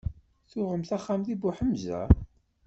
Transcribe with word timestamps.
Tuɣemt 0.51 0.91
axxam 0.97 1.21
deg 1.27 1.37
Buḥemza? 1.41 2.01